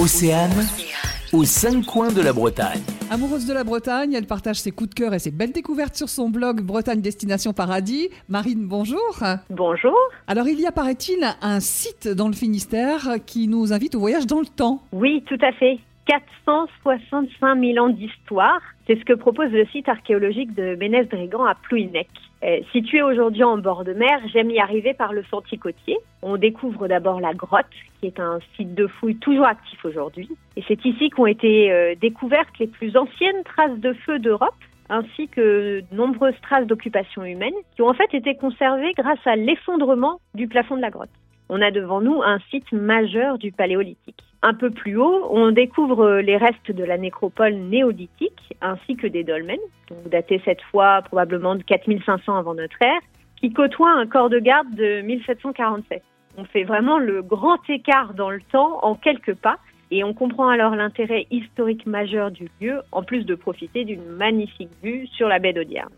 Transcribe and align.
Océane, 0.00 0.64
aux 1.32 1.42
cinq 1.42 1.84
coins 1.84 2.12
de 2.12 2.20
la 2.22 2.32
Bretagne. 2.32 2.82
Amoureuse 3.10 3.46
de 3.46 3.52
la 3.52 3.64
Bretagne, 3.64 4.12
elle 4.12 4.26
partage 4.26 4.60
ses 4.60 4.70
coups 4.70 4.90
de 4.90 4.94
cœur 4.94 5.12
et 5.12 5.18
ses 5.18 5.32
belles 5.32 5.50
découvertes 5.50 5.96
sur 5.96 6.08
son 6.08 6.30
blog 6.30 6.60
Bretagne 6.60 7.00
Destination 7.00 7.52
Paradis. 7.52 8.08
Marine, 8.28 8.64
bonjour. 8.68 9.18
Bonjour. 9.50 9.96
Alors 10.28 10.46
il 10.46 10.60
y 10.60 10.66
a, 10.66 10.70
paraît-il, 10.70 11.18
un 11.42 11.58
site 11.58 12.06
dans 12.06 12.28
le 12.28 12.34
Finistère 12.34 13.16
qui 13.26 13.48
nous 13.48 13.72
invite 13.72 13.96
au 13.96 13.98
voyage 13.98 14.28
dans 14.28 14.38
le 14.38 14.46
temps? 14.46 14.82
Oui, 14.92 15.24
tout 15.26 15.38
à 15.42 15.50
fait. 15.50 15.80
465 16.08 17.60
000 17.60 17.84
ans 17.84 17.90
d'histoire. 17.90 18.60
C'est 18.86 18.98
ce 18.98 19.04
que 19.04 19.12
propose 19.12 19.52
le 19.52 19.66
site 19.66 19.90
archéologique 19.90 20.54
de 20.54 20.74
Ménès-Drégan 20.74 21.44
à 21.44 21.54
Plouinec. 21.54 22.08
Euh, 22.42 22.60
situé 22.72 23.02
aujourd'hui 23.02 23.44
en 23.44 23.58
bord 23.58 23.84
de 23.84 23.92
mer, 23.92 24.18
j'aime 24.32 24.50
y 24.50 24.58
arriver 24.58 24.94
par 24.94 25.12
le 25.12 25.22
sentier 25.24 25.58
côtier. 25.58 25.98
On 26.22 26.38
découvre 26.38 26.88
d'abord 26.88 27.20
la 27.20 27.34
grotte, 27.34 27.66
qui 28.00 28.06
est 28.06 28.20
un 28.20 28.38
site 28.56 28.74
de 28.74 28.86
fouille 28.86 29.16
toujours 29.16 29.46
actif 29.46 29.84
aujourd'hui. 29.84 30.30
Et 30.56 30.64
c'est 30.66 30.82
ici 30.86 31.10
qu'ont 31.10 31.26
été 31.26 31.70
euh, 31.70 31.94
découvertes 32.00 32.58
les 32.58 32.68
plus 32.68 32.96
anciennes 32.96 33.44
traces 33.44 33.78
de 33.78 33.92
feu 33.92 34.18
d'Europe, 34.18 34.54
ainsi 34.88 35.28
que 35.28 35.80
de 35.80 35.94
nombreuses 35.94 36.40
traces 36.40 36.66
d'occupation 36.66 37.22
humaine, 37.22 37.54
qui 37.76 37.82
ont 37.82 37.88
en 37.88 37.94
fait 37.94 38.14
été 38.14 38.34
conservées 38.34 38.94
grâce 38.96 39.24
à 39.26 39.36
l'effondrement 39.36 40.20
du 40.34 40.48
plafond 40.48 40.76
de 40.76 40.80
la 40.80 40.90
grotte 40.90 41.10
on 41.48 41.62
a 41.62 41.70
devant 41.70 42.00
nous 42.00 42.22
un 42.22 42.38
site 42.50 42.70
majeur 42.72 43.38
du 43.38 43.52
paléolithique. 43.52 44.22
Un 44.42 44.54
peu 44.54 44.70
plus 44.70 44.96
haut, 44.96 45.26
on 45.30 45.50
découvre 45.50 46.18
les 46.20 46.36
restes 46.36 46.70
de 46.70 46.84
la 46.84 46.96
nécropole 46.96 47.54
néolithique 47.54 48.54
ainsi 48.60 48.94
que 48.96 49.08
des 49.08 49.24
dolmens, 49.24 49.58
donc 49.88 50.08
datés 50.08 50.40
cette 50.44 50.62
fois 50.62 51.02
probablement 51.02 51.56
de 51.56 51.62
4500 51.64 52.36
avant 52.36 52.54
notre 52.54 52.80
ère, 52.80 53.00
qui 53.40 53.52
côtoient 53.52 53.92
un 53.92 54.06
corps 54.06 54.30
de 54.30 54.38
garde 54.38 54.72
de 54.74 55.00
1747. 55.00 56.02
On 56.36 56.44
fait 56.44 56.62
vraiment 56.62 56.98
le 56.98 57.22
grand 57.22 57.58
écart 57.68 58.14
dans 58.14 58.30
le 58.30 58.40
temps 58.52 58.78
en 58.84 58.94
quelques 58.94 59.34
pas 59.34 59.58
et 59.90 60.04
on 60.04 60.14
comprend 60.14 60.48
alors 60.48 60.76
l'intérêt 60.76 61.26
historique 61.32 61.86
majeur 61.86 62.30
du 62.30 62.48
lieu 62.60 62.80
en 62.92 63.02
plus 63.02 63.24
de 63.24 63.34
profiter 63.34 63.84
d'une 63.84 64.04
magnifique 64.04 64.70
vue 64.82 65.08
sur 65.08 65.26
la 65.26 65.40
baie 65.40 65.52
d'Audierne. 65.52 65.90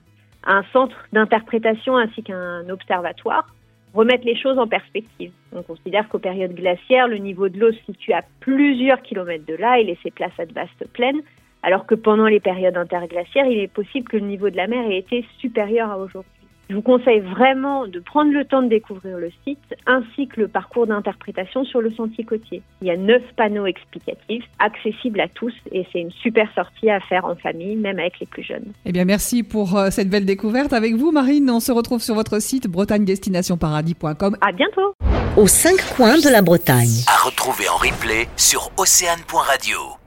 Un 0.44 0.62
centre 0.72 0.96
d'interprétation 1.12 1.98
ainsi 1.98 2.22
qu'un 2.22 2.66
observatoire 2.70 3.46
remettre 3.94 4.24
les 4.24 4.36
choses 4.36 4.58
en 4.58 4.66
perspective. 4.66 5.32
On 5.52 5.62
considère 5.62 6.08
qu'aux 6.08 6.18
périodes 6.18 6.54
glaciaires, 6.54 7.08
le 7.08 7.18
niveau 7.18 7.48
de 7.48 7.58
l'eau 7.58 7.72
se 7.72 7.84
situe 7.84 8.12
à 8.12 8.22
plusieurs 8.40 9.02
kilomètres 9.02 9.46
de 9.46 9.54
là 9.54 9.78
et 9.78 9.84
laissait 9.84 10.10
place 10.10 10.32
à 10.38 10.46
de 10.46 10.52
vastes 10.52 10.86
plaines, 10.92 11.20
alors 11.62 11.86
que 11.86 11.94
pendant 11.94 12.26
les 12.26 12.40
périodes 12.40 12.76
interglaciaires, 12.76 13.46
il 13.46 13.58
est 13.58 13.72
possible 13.72 14.08
que 14.08 14.16
le 14.16 14.26
niveau 14.26 14.50
de 14.50 14.56
la 14.56 14.66
mer 14.66 14.88
ait 14.90 14.98
été 14.98 15.24
supérieur 15.38 15.90
à 15.90 15.98
aujourd'hui. 15.98 16.39
Je 16.70 16.76
vous 16.76 16.82
conseille 16.82 17.18
vraiment 17.18 17.88
de 17.88 17.98
prendre 17.98 18.32
le 18.32 18.44
temps 18.44 18.62
de 18.62 18.68
découvrir 18.68 19.18
le 19.18 19.30
site 19.44 19.58
ainsi 19.86 20.28
que 20.28 20.40
le 20.40 20.46
parcours 20.46 20.86
d'interprétation 20.86 21.64
sur 21.64 21.80
le 21.80 21.90
sentier 21.90 22.22
côtier. 22.22 22.62
Il 22.80 22.86
y 22.86 22.92
a 22.92 22.96
neuf 22.96 23.22
panneaux 23.36 23.66
explicatifs 23.66 24.44
accessibles 24.60 25.20
à 25.20 25.26
tous 25.26 25.52
et 25.72 25.84
c'est 25.92 25.98
une 25.98 26.12
super 26.12 26.46
sortie 26.54 26.88
à 26.88 27.00
faire 27.00 27.24
en 27.24 27.34
famille, 27.34 27.74
même 27.74 27.98
avec 27.98 28.20
les 28.20 28.26
plus 28.26 28.44
jeunes. 28.44 28.72
Eh 28.86 28.92
bien, 28.92 29.04
merci 29.04 29.42
pour 29.42 29.76
euh, 29.76 29.90
cette 29.90 30.08
belle 30.08 30.24
découverte 30.24 30.72
avec 30.72 30.94
vous, 30.94 31.10
Marine. 31.10 31.50
On 31.50 31.58
se 31.58 31.72
retrouve 31.72 32.02
sur 32.02 32.14
votre 32.14 32.40
site 32.40 32.68
bretagne-destination-paradis.com. 32.68 34.36
À 34.40 34.52
bientôt. 34.52 34.94
Aux 35.36 35.48
cinq 35.48 35.76
coins 35.96 36.18
de 36.18 36.30
la 36.30 36.40
Bretagne. 36.40 37.02
À 37.08 37.26
retrouver 37.26 37.68
en 37.68 37.78
replay 37.78 38.28
sur 38.36 38.70
océane.radio. 38.78 39.99